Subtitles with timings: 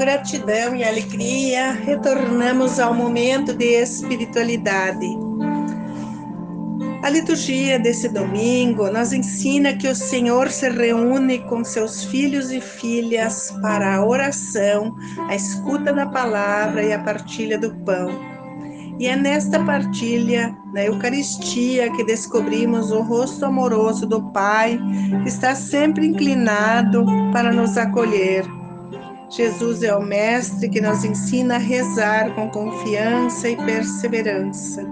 [0.00, 5.06] gratidão e alegria, retornamos ao momento de espiritualidade.
[7.02, 12.62] A liturgia desse domingo nos ensina que o Senhor se reúne com seus filhos e
[12.62, 14.96] filhas para a oração,
[15.28, 18.08] a escuta da palavra e a partilha do pão.
[18.98, 24.80] E é nesta partilha, na Eucaristia, que descobrimos o rosto amoroso do Pai,
[25.22, 28.59] que está sempre inclinado para nos acolher
[29.30, 34.84] Jesus é o Mestre que nos ensina a rezar com confiança e perseverança,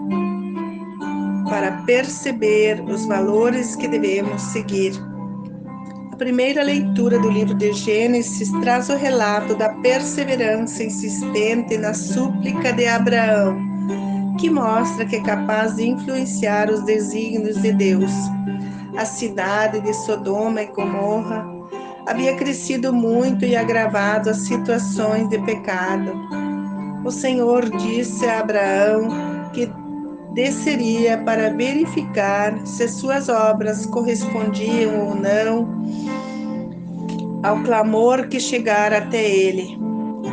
[1.48, 4.92] para perceber os valores que devemos seguir.
[6.12, 12.72] A primeira leitura do livro de Gênesis traz o relato da perseverança insistente na súplica
[12.72, 13.58] de Abraão,
[14.38, 18.12] que mostra que é capaz de influenciar os desígnios de Deus.
[18.96, 21.57] A cidade de Sodoma e Gomorra
[22.08, 26.10] havia crescido muito e agravado as situações de pecado.
[27.04, 29.08] O Senhor disse a Abraão
[29.52, 29.70] que
[30.32, 35.78] desceria para verificar se suas obras correspondiam ou não
[37.42, 39.78] ao clamor que chegara até ele.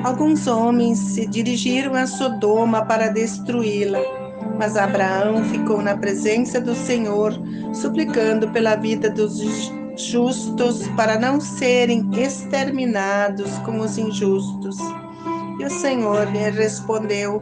[0.03, 3.99] Alguns homens se dirigiram a Sodoma para destruí-la,
[4.57, 7.33] mas Abraão ficou na presença do Senhor,
[7.73, 9.39] suplicando pela vida dos
[10.03, 14.77] justos para não serem exterminados como os injustos.
[15.59, 17.41] E o Senhor lhe respondeu: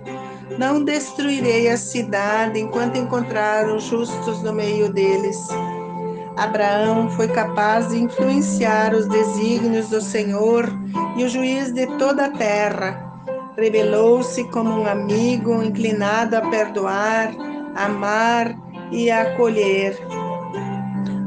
[0.58, 5.38] Não destruirei a cidade enquanto encontrar os justos no meio deles.
[6.38, 10.68] Abraão foi capaz de influenciar os desígnios do Senhor
[11.16, 13.12] e o juiz de toda a terra.
[13.56, 17.32] Revelou-se como um amigo inclinado a perdoar,
[17.76, 18.56] amar
[18.92, 19.96] e acolher.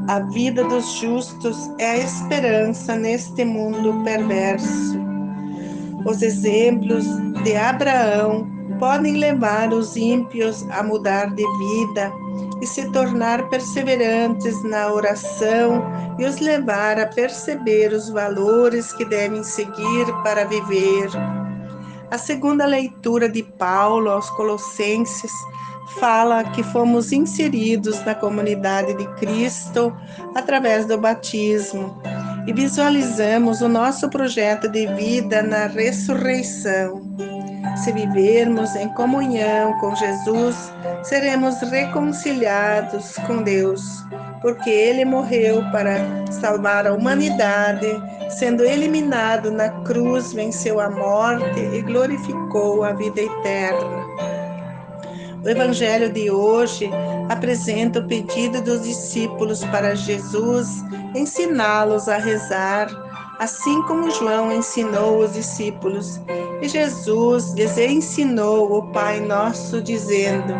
[0.07, 4.97] A vida dos justos é a esperança neste mundo perverso.
[6.05, 7.05] Os exemplos
[7.43, 8.47] de Abraão
[8.79, 12.09] podem levar os ímpios a mudar de vida
[12.61, 15.83] e se tornar perseverantes na oração
[16.17, 21.09] e os levar a perceber os valores que devem seguir para viver.
[22.09, 25.33] A segunda leitura de Paulo aos Colossenses
[25.99, 29.95] fala que fomos inseridos na comunidade de Cristo
[30.35, 32.01] através do batismo
[32.45, 37.01] e visualizamos o nosso projeto de vida na ressurreição.
[37.83, 40.71] Se vivermos em comunhão com Jesus,
[41.03, 43.81] seremos reconciliados com Deus,
[44.41, 45.97] porque Ele morreu para
[46.31, 47.87] salvar a humanidade,
[48.29, 54.36] sendo eliminado na cruz, venceu a morte e glorificou a vida eterna.
[55.43, 56.89] O Evangelho de hoje
[57.29, 60.83] apresenta o pedido dos discípulos para Jesus
[61.15, 62.87] ensiná-los a rezar,
[63.39, 66.19] assim como João ensinou os discípulos.
[66.61, 70.53] E Jesus lhes ensinou o Pai Nosso, dizendo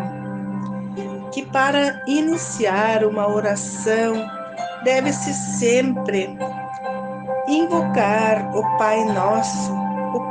[1.32, 4.14] que para iniciar uma oração
[4.84, 6.38] deve-se sempre
[7.48, 9.87] invocar o Pai Nosso,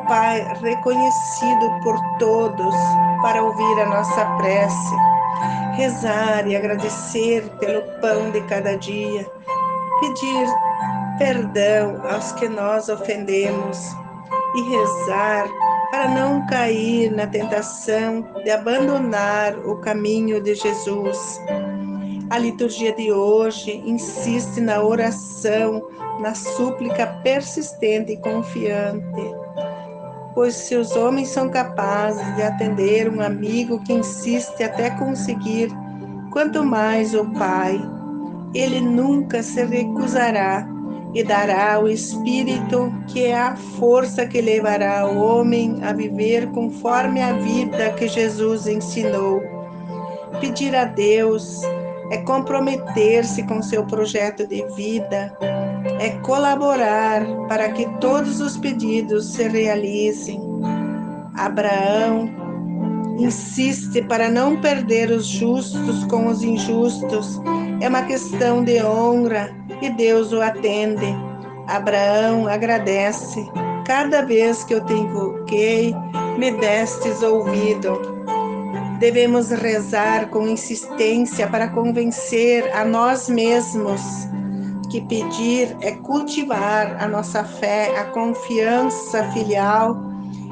[0.08, 2.74] Pai reconhecido por todos
[3.22, 4.94] para ouvir a nossa prece,
[5.74, 9.28] rezar e agradecer pelo pão de cada dia,
[10.00, 10.46] pedir
[11.18, 13.96] perdão aos que nós ofendemos
[14.54, 15.48] e rezar
[15.90, 21.40] para não cair na tentação de abandonar o caminho de Jesus.
[22.30, 25.88] A liturgia de hoje insiste na oração,
[26.20, 29.46] na súplica persistente e confiante
[30.36, 35.70] pois se os homens são capazes de atender um amigo que insiste até conseguir,
[36.30, 37.80] quanto mais o Pai,
[38.54, 40.68] ele nunca se recusará
[41.14, 47.22] e dará o Espírito, que é a força que levará o homem a viver conforme
[47.22, 49.40] a vida que Jesus ensinou.
[50.38, 51.62] Pedir a Deus
[52.10, 55.36] é comprometer-se com seu projeto de vida,
[56.00, 60.40] é colaborar para que todos os pedidos se realizem.
[61.34, 62.30] Abraão
[63.18, 67.40] insiste para não perder os justos com os injustos.
[67.80, 71.14] É uma questão de honra e Deus o atende.
[71.66, 73.44] Abraão agradece.
[73.84, 75.94] Cada vez que eu te invoquei,
[76.38, 78.15] me destes ouvido.
[78.98, 84.00] Devemos rezar com insistência para convencer a nós mesmos
[84.90, 90.00] que pedir é cultivar a nossa fé, a confiança filial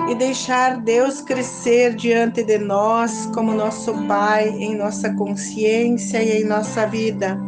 [0.08, 6.44] e deixar Deus crescer diante de nós como nosso Pai em nossa consciência e em
[6.44, 7.40] nossa vida.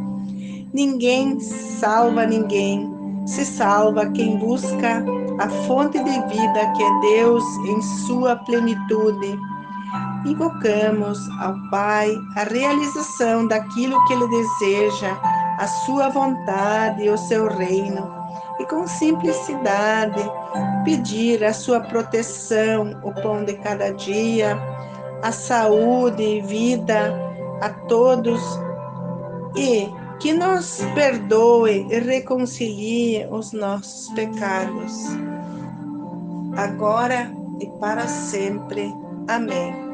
[0.72, 2.94] Ninguém salva ninguém.
[3.26, 5.04] Se salva quem busca
[5.38, 9.38] a fonte de vida que é Deus em sua plenitude.
[10.26, 15.16] Invocamos ao Pai a realização daquilo que Ele deseja,
[15.58, 18.12] a sua vontade e o seu reino,
[18.58, 20.20] e com simplicidade
[20.84, 24.58] pedir a sua proteção, o pão de cada dia,
[25.22, 27.14] a saúde e vida
[27.60, 28.40] a todos
[29.56, 29.88] e
[30.18, 35.06] que nos perdoe e reconcilie os nossos pecados,
[36.56, 37.30] agora
[37.60, 38.92] e para sempre.
[39.28, 39.85] Amém.